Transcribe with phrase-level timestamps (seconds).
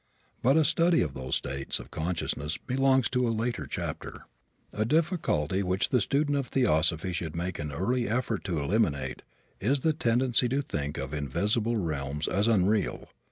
[0.41, 4.25] But a study of those states of consciousness belongs to a later chapter.
[4.73, 9.21] A difficulty which the student of theosophy should make an early effort to eliminate,
[9.59, 13.09] is the tendency to think of invisible realms as unreal.